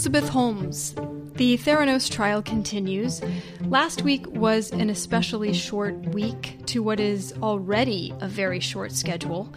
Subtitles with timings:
[0.00, 0.94] Elizabeth Holmes.
[1.34, 3.20] The Theranos trial continues.
[3.66, 9.52] Last week was an especially short week to what is already a very short schedule.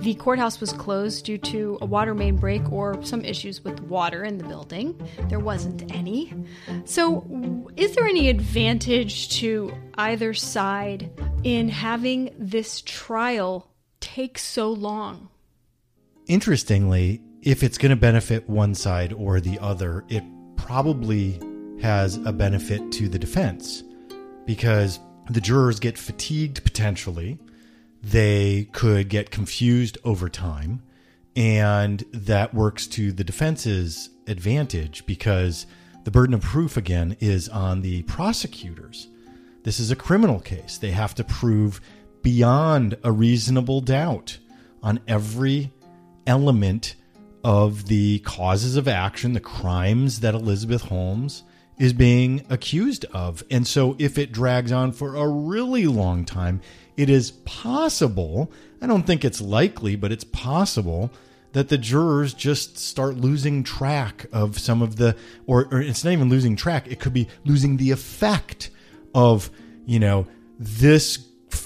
[0.00, 4.22] The courthouse was closed due to a water main break or some issues with water
[4.22, 5.00] in the building.
[5.30, 6.34] There wasn't any.
[6.84, 11.10] So, is there any advantage to either side
[11.42, 13.70] in having this trial
[14.00, 15.30] take so long?
[16.28, 20.24] Interestingly, if it's going to benefit one side or the other, it
[20.56, 21.40] probably
[21.80, 23.84] has a benefit to the defense
[24.46, 24.98] because
[25.30, 27.38] the jurors get fatigued potentially.
[28.02, 30.82] They could get confused over time.
[31.36, 35.66] And that works to the defense's advantage because
[36.02, 39.06] the burden of proof, again, is on the prosecutors.
[39.62, 40.78] This is a criminal case.
[40.78, 41.80] They have to prove
[42.22, 44.38] beyond a reasonable doubt
[44.82, 45.72] on every
[46.26, 46.96] element
[47.46, 51.44] of the causes of action, the crimes that Elizabeth Holmes
[51.78, 53.44] is being accused of.
[53.52, 56.60] And so, if it drags on for a really long time,
[56.96, 58.50] it is possible,
[58.82, 61.12] I don't think it's likely, but it's possible
[61.52, 66.10] that the jurors just start losing track of some of the, or, or it's not
[66.10, 68.70] even losing track, it could be losing the effect
[69.14, 69.50] of,
[69.84, 70.26] you know,
[70.58, 71.18] this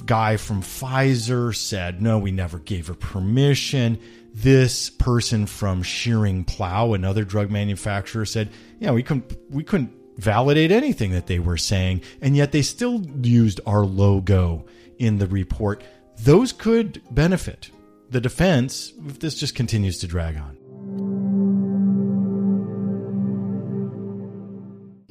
[0.05, 3.99] guy from Pfizer said, no, we never gave her permission
[4.33, 11.13] this person from Schering-Plough, another drug manufacturer, said, "Yeah, we couldn't we couldn't validate anything
[11.13, 14.67] that they were saying, and yet they still used our logo
[14.99, 15.83] in the report."
[16.23, 17.71] Those could benefit
[18.11, 20.57] the defense if this just continues to drag on.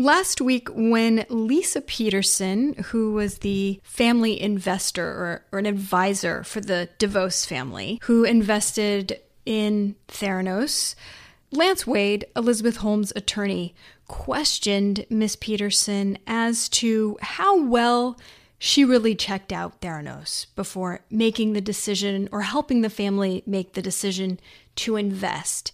[0.02, 6.62] Last week, when Lisa Peterson, who was the family investor or, or, an advisor for
[6.62, 10.96] the DeVos family, who invested in Theranos,
[11.52, 13.76] Lance Wade, Elizabeth Holmes' attorney,
[14.08, 18.18] questioned Miss Peterson as to how well
[18.58, 23.82] she really checked out Theranos before making the decision or helping the family make the
[23.82, 24.40] decision
[24.78, 25.74] to invest.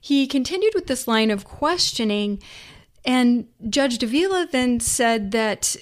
[0.00, 2.40] He continued with this line of questioning
[3.06, 5.76] and Judge Davila then said that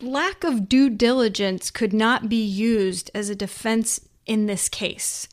[0.00, 5.28] lack of due diligence could not be used as a defense in this case.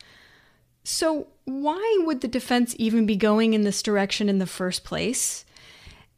[0.83, 5.45] So, why would the defense even be going in this direction in the first place?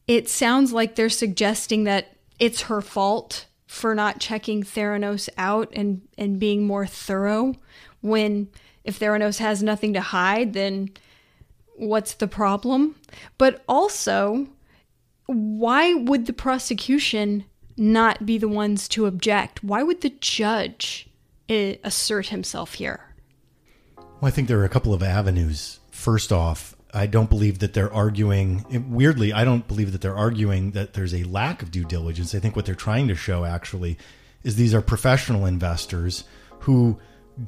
[0.08, 6.08] It sounds like they're suggesting that it's her fault for not checking Theranos out and,
[6.18, 7.56] and being more thorough
[8.00, 8.48] when
[8.86, 10.92] if Theranos has nothing to hide, then
[11.76, 12.96] what's the problem?
[13.38, 14.48] But also,
[15.28, 17.46] why would the prosecution
[17.78, 19.64] not be the ones to object?
[19.64, 21.10] Why would the judge
[21.48, 23.14] eh, assert himself here?
[23.98, 25.80] Well, I think there are a couple of avenues.
[25.92, 28.66] First off, I don't believe that they're arguing.
[28.90, 32.34] Weirdly, I don't believe that they're arguing that there's a lack of due diligence.
[32.34, 33.98] I think what they're trying to show actually
[34.44, 36.24] is these are professional investors
[36.62, 37.00] who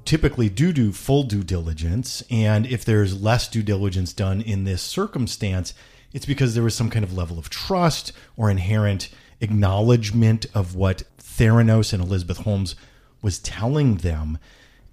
[0.06, 2.22] typically do do full due diligence.
[2.30, 5.74] And if there's less due diligence done in this circumstance,
[6.14, 9.10] it's because there was some kind of level of trust or inherent
[9.42, 12.76] acknowledgement of what Theranos and Elizabeth Holmes
[13.22, 14.38] was telling them.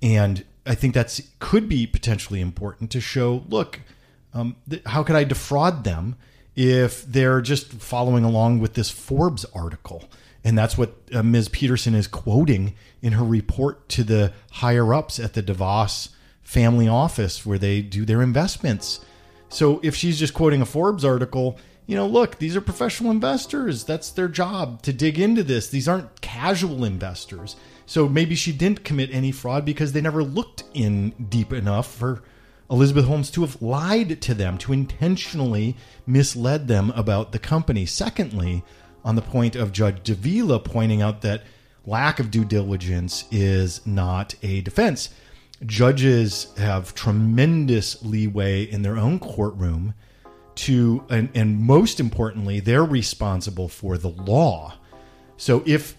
[0.02, 3.80] And I think that's could be potentially important to show look,
[4.34, 6.16] um, th- how could I defraud them
[6.54, 10.04] if they're just following along with this Forbes article?
[10.44, 11.48] And that's what uh, Ms.
[11.48, 16.10] Peterson is quoting in her report to the higher ups at the DeVos
[16.42, 19.00] family office where they do their investments.
[19.48, 23.84] So if she's just quoting a Forbes article, you know, look, these are professional investors.
[23.84, 25.68] That's their job to dig into this.
[25.68, 27.56] These aren't casual investors.
[27.86, 32.22] So maybe she didn't commit any fraud because they never looked in deep enough for
[32.68, 37.86] Elizabeth Holmes to have lied to them, to intentionally misled them about the company.
[37.86, 38.64] Secondly,
[39.04, 41.44] on the point of Judge Davila pointing out that
[41.86, 45.10] lack of due diligence is not a defense
[45.64, 49.94] judges have tremendous leeway in their own courtroom
[50.56, 54.74] to, and, and most importantly, they're responsible for the law.
[55.36, 55.96] So if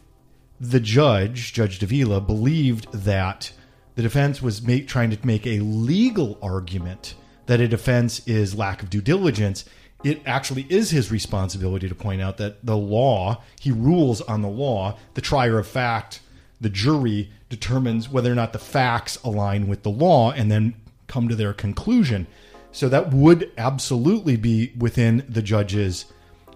[0.60, 3.52] the judge, Judge Davila, believed that
[3.96, 7.16] the defense was make, trying to make a legal argument
[7.46, 9.66] that a defense is lack of due diligence,
[10.04, 14.50] it actually is his responsibility to point out that the law, he rules on the
[14.50, 16.22] law, the trier of fact,
[16.60, 20.76] the jury determines whether or not the facts align with the law and then
[21.08, 22.28] come to their conclusion.
[22.72, 26.06] So that would absolutely be within the judge's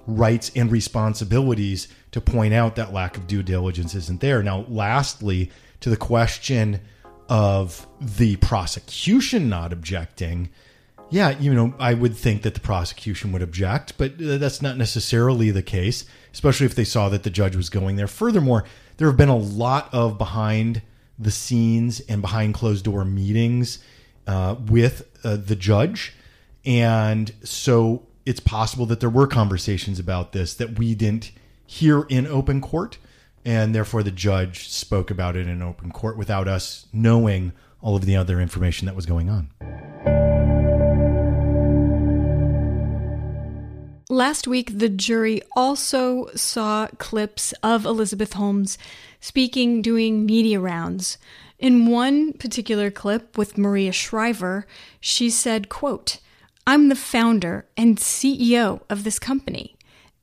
[0.07, 4.43] rights and responsibilities to point out that lack of due diligence isn't there.
[4.43, 6.81] Now, lastly, to the question
[7.29, 10.49] of the prosecution not objecting,
[11.09, 14.77] yeah, you know, I would think that the prosecution would object, but uh, that's not
[14.77, 18.07] necessarily the case, especially if they saw that the judge was going there.
[18.07, 18.63] Furthermore,
[18.97, 20.81] there have been a lot of behind
[21.17, 23.79] the scenes and behind closed door meetings
[24.27, 26.13] uh, with uh, the judge.
[26.65, 31.31] And so it's possible that there were conversations about this that we didn't
[31.65, 32.97] hear in open court.
[33.43, 38.05] And therefore, the judge spoke about it in open court without us knowing all of
[38.05, 40.30] the other information that was going on.
[44.11, 48.77] Last week, the jury also saw clips of Elizabeth Holmes
[49.21, 51.17] speaking, doing media rounds.
[51.57, 54.67] In one particular clip with Maria Shriver,
[54.99, 56.17] she said, quote,
[56.67, 59.77] I'm the founder and CEO of this company.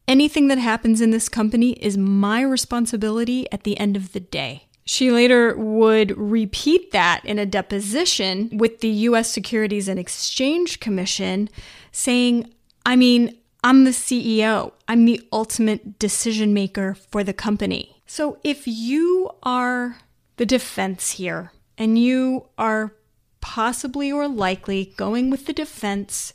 [0.07, 4.67] Anything that happens in this company is my responsibility at the end of the day.
[4.85, 11.49] She later would repeat that in a deposition with the US Securities and Exchange Commission,
[11.91, 12.53] saying,
[12.85, 14.73] I mean, I'm the CEO.
[14.87, 18.03] I'm the ultimate decision maker for the company.
[18.07, 19.99] So if you are
[20.37, 22.95] the defense here and you are
[23.41, 26.35] possibly or likely going with the defense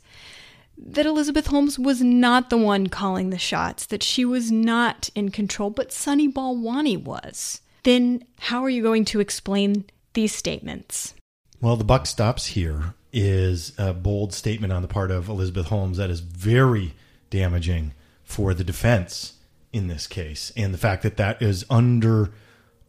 [0.76, 5.30] that Elizabeth Holmes was not the one calling the shots, that she was not in
[5.30, 9.84] control, but Sunny Balwani was, then how are you going to explain
[10.14, 11.14] these statements?
[11.60, 15.98] Well, the buck stops here is a bold statement on the part of Elizabeth Holmes
[15.98, 16.94] that is very
[17.30, 17.92] damaging
[18.22, 19.34] for the defense
[19.72, 20.52] in this case.
[20.56, 22.32] And the fact that that is under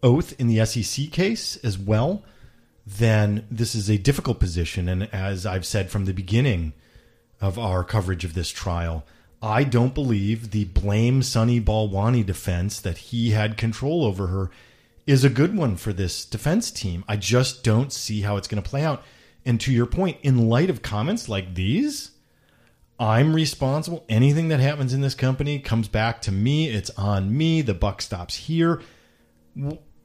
[0.03, 2.23] oath in the SEC case as well,
[2.85, 4.87] then this is a difficult position.
[4.87, 6.73] And as I've said from the beginning
[7.41, 9.03] of our coverage of this trial,
[9.41, 14.49] I don't believe the blame Sunny Balwani defense that he had control over her
[15.05, 17.03] is a good one for this defense team.
[17.07, 19.03] I just don't see how it's going to play out.
[19.45, 22.11] And to your point, in light of comments like these,
[22.99, 24.05] I'm responsible.
[24.07, 26.69] Anything that happens in this company comes back to me.
[26.69, 27.61] It's on me.
[27.61, 28.81] The buck stops here.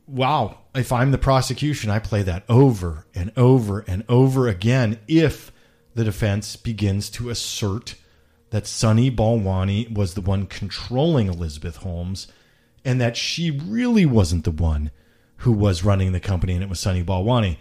[0.07, 0.59] Wow.
[0.75, 5.53] If I'm the prosecution, I play that over and over and over again if
[5.95, 7.95] the defense begins to assert
[8.51, 12.27] that Sunny Balwani was the one controlling Elizabeth Holmes
[12.85, 14.91] and that she really wasn't the one
[15.39, 17.57] who was running the company and it was Sunny Balwani.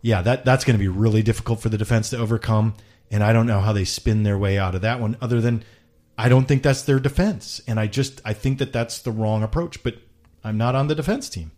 [0.00, 2.74] Yeah, that, that's going to be really difficult for the defense to overcome.
[3.12, 5.62] And I don't know how they spin their way out of that one other than
[6.16, 7.60] I don't think that's their defense.
[7.68, 9.96] And I just I think that that's the wrong approach, but
[10.42, 11.52] I'm not on the defense team.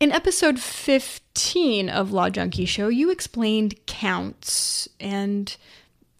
[0.00, 5.56] In episode 15 of Law Junkie Show, you explained counts and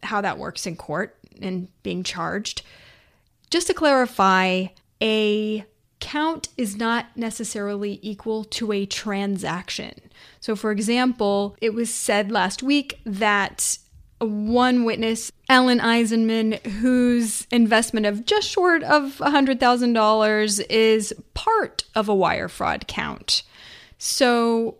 [0.03, 2.63] how that works in court and being charged.
[3.51, 4.67] Just to clarify,
[5.01, 5.65] a
[6.03, 10.11] count is not necessarily equal to a transaction.
[10.41, 13.79] So, for example, it was said last week that
[14.19, 22.15] one witness, Alan Eisenman, whose investment of just short of $100,000 is part of a
[22.15, 23.45] wire fraud count.
[23.99, 24.79] So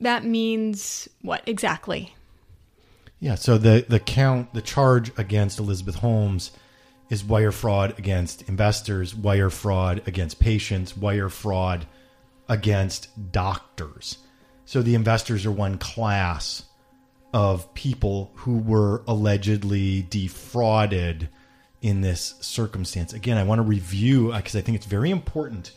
[0.00, 2.14] that means what exactly?
[3.20, 6.50] Yeah, so the, the count, the charge against Elizabeth Holmes
[7.12, 11.86] is wire fraud against investors, wire fraud against patients, wire fraud
[12.48, 14.16] against doctors.
[14.64, 16.62] So the investors are one class
[17.34, 21.28] of people who were allegedly defrauded
[21.82, 23.12] in this circumstance.
[23.12, 25.72] Again, I want to review uh, because I think it's very important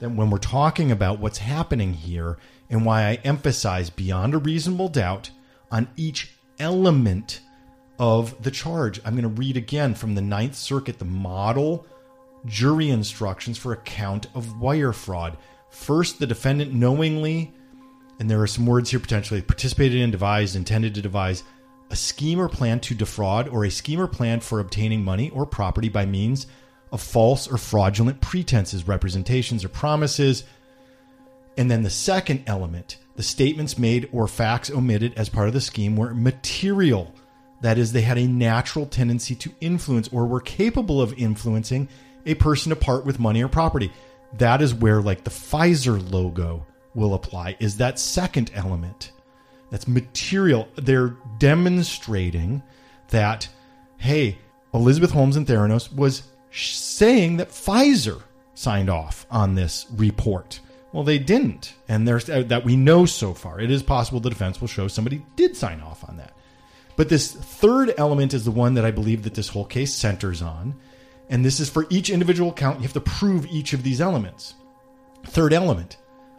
[0.00, 4.88] that when we're talking about what's happening here and why I emphasize beyond a reasonable
[4.88, 5.30] doubt
[5.70, 7.38] on each element
[8.02, 9.00] of the charge.
[9.04, 11.86] I'm going to read again from the Ninth Circuit the model
[12.44, 15.38] jury instructions for a count of wire fraud.
[15.70, 17.54] First, the defendant knowingly,
[18.18, 21.44] and there are some words here potentially, participated in, devised, intended to devise
[21.90, 25.46] a scheme or plan to defraud, or a scheme or plan for obtaining money or
[25.46, 26.48] property by means
[26.90, 30.42] of false or fraudulent pretenses, representations, or promises.
[31.56, 35.60] And then the second element the statements made or facts omitted as part of the
[35.60, 37.14] scheme were material.
[37.62, 41.88] That is, they had a natural tendency to influence or were capable of influencing
[42.26, 43.90] a person to part with money or property.
[44.34, 49.12] That is where, like, the Pfizer logo will apply, is that second element.
[49.70, 50.68] That's material.
[50.74, 52.62] They're demonstrating
[53.08, 53.48] that,
[53.98, 54.38] hey,
[54.74, 58.22] Elizabeth Holmes and Theranos was saying that Pfizer
[58.54, 60.60] signed off on this report.
[60.92, 63.60] Well, they didn't, and there's uh, that we know so far.
[63.60, 66.34] It is possible the defense will show somebody did sign off on that.
[66.96, 70.42] But this third element is the one that I believe that this whole case centers
[70.42, 70.74] on,
[71.28, 72.78] and this is for each individual count.
[72.78, 74.54] You have to prove each of these elements.
[75.26, 75.96] Third element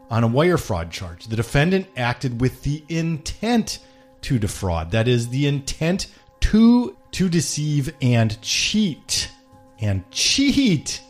[0.10, 3.80] on a wire fraud charge, the defendant acted with the intent
[4.22, 4.92] to defraud.
[4.92, 6.08] That is the intent
[6.42, 9.30] to to deceive and cheat
[9.80, 11.02] and cheat.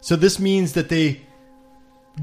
[0.00, 1.22] So this means that they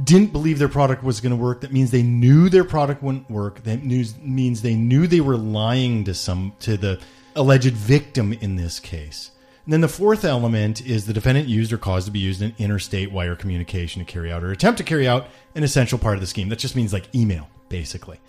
[0.03, 1.61] didn't believe their product was going to work.
[1.61, 3.63] That means they knew their product wouldn't work.
[3.63, 6.99] That means they knew they were lying to some to the
[7.35, 9.31] alleged victim in this case.
[9.65, 12.53] And then the fourth element is the defendant used or caused to be used in
[12.57, 16.21] interstate wire communication to carry out or attempt to carry out an essential part of
[16.21, 16.49] the scheme.
[16.49, 18.19] That just means like email, basically.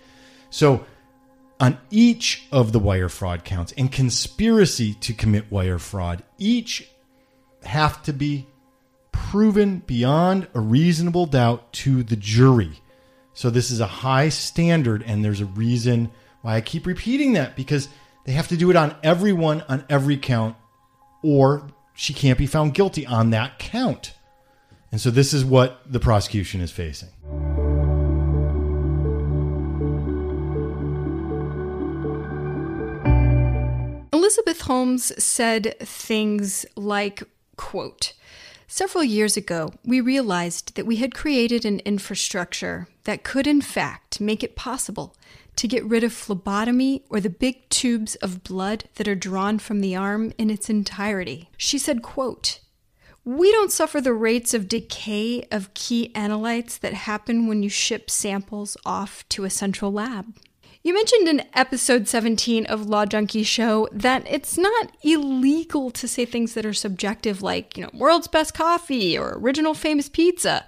[0.49, 0.85] So
[1.59, 6.89] on each of the wire fraud counts and conspiracy to commit wire fraud, each
[7.63, 8.47] have to be
[9.29, 12.81] proven beyond a reasonable doubt to the jury.
[13.35, 16.09] So this is a high standard, and there's a reason
[16.41, 17.89] why I keep repeating that because
[18.25, 20.55] they have to do it on everyone on every count,
[21.21, 24.15] or she can't be found guilty on that count.
[24.91, 27.09] And so this is what the prosecution is facing.
[34.11, 37.21] Elizabeth Holmes said things like,
[37.57, 38.13] quote,
[38.71, 44.21] Several years ago, we realized that we had created an infrastructure that could, in fact,
[44.21, 45.15] make it possible
[45.55, 49.81] to get rid of phlebotomy or the big tubes of blood that are drawn from
[49.81, 51.49] the arm in its entirety.
[51.57, 52.59] She said, quote,
[53.25, 58.11] we don't suffer the rates of decay of key analytes that happen when you ship
[58.11, 60.27] samples off to a central lab.
[60.81, 66.23] You mentioned in episode 17 of Law Junkie Show that it's not illegal to say
[66.23, 70.65] things that are subjective, like, you know, world's best coffee or original famous pizza.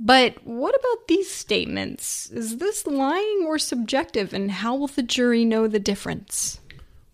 [0.00, 2.28] But what about these statements?
[2.30, 6.58] Is this lying or subjective, and how will the jury know the difference?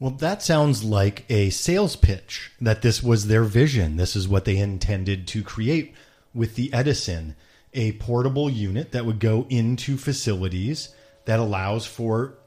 [0.00, 3.96] Well, that sounds like a sales pitch that this was their vision.
[3.96, 5.94] This is what they intended to create
[6.32, 7.36] with the Edison
[7.74, 10.94] a portable unit that would go into facilities
[11.28, 12.38] that allows for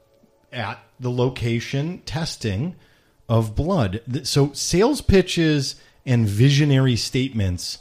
[0.52, 2.74] at the location testing
[3.28, 4.02] of blood.
[4.24, 7.78] So sales pitches and visionary statements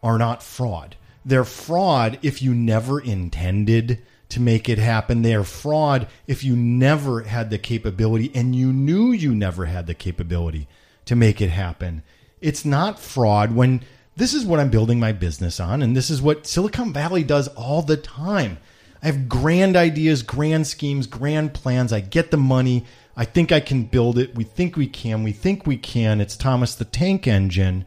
[0.00, 0.94] are not fraud.
[1.24, 5.22] They're fraud if you never intended to make it happen.
[5.22, 9.88] They are fraud if you never had the capability and you knew you never had
[9.88, 10.68] the capability
[11.06, 12.04] to make it happen.
[12.40, 13.82] It's not fraud when
[14.16, 17.48] this is what I'm building my business on, and this is what Silicon Valley does
[17.48, 18.58] all the time.
[19.04, 21.92] I have grand ideas, grand schemes, grand plans.
[21.92, 22.86] I get the money.
[23.14, 24.34] I think I can build it.
[24.34, 25.22] We think we can.
[25.22, 26.22] We think we can.
[26.22, 27.84] It's Thomas the Tank Engine.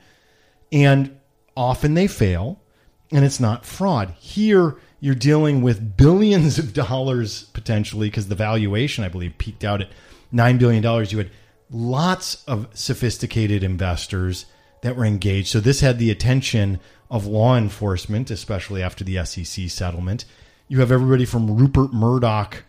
[0.71, 1.17] And
[1.55, 2.61] often they fail,
[3.11, 4.13] and it's not fraud.
[4.19, 9.81] Here, you're dealing with billions of dollars potentially because the valuation, I believe, peaked out
[9.81, 9.89] at
[10.31, 10.83] $9 billion.
[10.83, 11.31] You had
[11.71, 14.45] lots of sophisticated investors
[14.83, 15.47] that were engaged.
[15.47, 20.23] So this had the attention of law enforcement, especially after the SEC settlement
[20.67, 22.63] you have everybody from Rupert Murdoch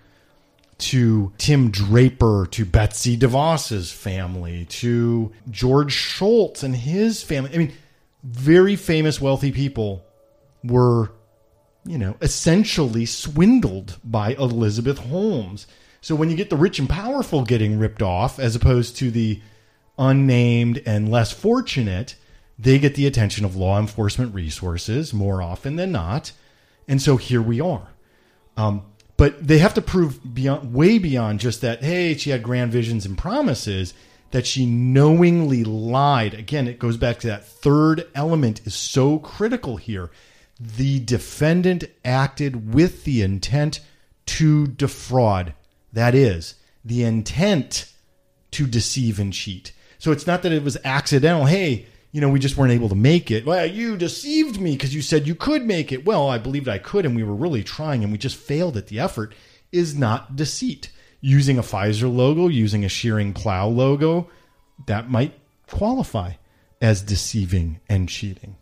[0.78, 7.50] to Tim Draper to Betsy DeVos's family to George Shultz and his family.
[7.52, 7.72] I mean,
[8.22, 10.04] very famous wealthy people
[10.62, 11.10] were,
[11.84, 15.66] you know, essentially swindled by Elizabeth Holmes.
[16.00, 19.40] So when you get the rich and powerful getting ripped off as opposed to the
[19.98, 22.14] unnamed and less fortunate,
[22.56, 26.30] they get the attention of law enforcement resources more often than not.
[26.88, 27.88] And so here we are.
[28.56, 28.82] Um,
[29.16, 31.84] but they have to prove beyond, way beyond just that.
[31.84, 33.94] Hey, she had grand visions and promises.
[34.30, 36.34] That she knowingly lied.
[36.34, 40.10] Again, it goes back to that third element is so critical here.
[40.60, 43.80] The defendant acted with the intent
[44.26, 45.54] to defraud.
[45.94, 47.90] That is, the intent
[48.50, 49.72] to deceive and cheat.
[49.98, 51.46] So it's not that it was accidental.
[51.46, 53.44] Hey, you know, we just weren't able to make it.
[53.44, 56.04] Well, you deceived me because you said you could make it.
[56.04, 58.86] Well, I believed I could, and we were really trying, and we just failed at
[58.86, 59.34] the effort.
[59.70, 60.90] Is not deceit.
[61.20, 64.30] Using a Pfizer logo, using a Schering-Plough logo,
[64.86, 65.34] that might
[65.66, 66.34] qualify
[66.80, 68.56] as deceiving and cheating.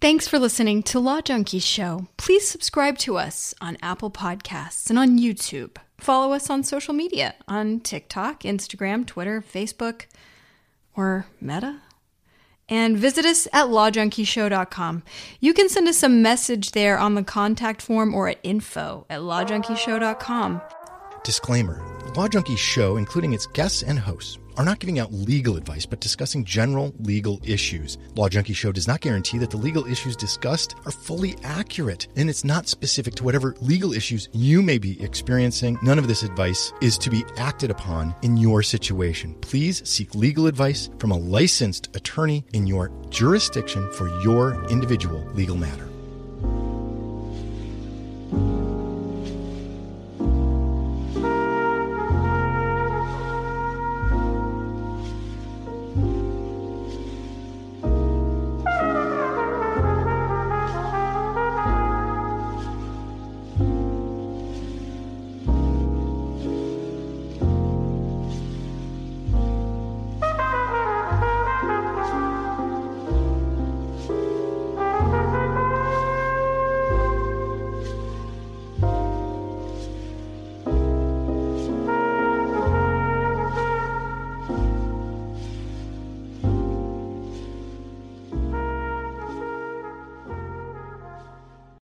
[0.00, 2.06] Thanks for listening to Law Junkies Show.
[2.16, 5.76] Please subscribe to us on Apple Podcasts and on YouTube.
[5.98, 10.06] Follow us on social media on TikTok, Instagram, Twitter, Facebook,
[10.96, 11.82] or Meta.
[12.70, 15.02] And visit us at lawjunkieshow.com.
[15.40, 19.20] You can send us a message there on the contact form or at info at
[19.20, 20.62] lawjunkieshow.com.
[21.22, 21.84] Disclaimer
[22.16, 26.00] Law Junkie Show, including its guests and hosts, are not giving out legal advice, but
[26.00, 27.96] discussing general legal issues.
[28.14, 32.28] Law Junkie Show does not guarantee that the legal issues discussed are fully accurate, and
[32.28, 35.78] it's not specific to whatever legal issues you may be experiencing.
[35.82, 39.34] None of this advice is to be acted upon in your situation.
[39.40, 45.56] Please seek legal advice from a licensed attorney in your jurisdiction for your individual legal
[45.56, 45.89] matter.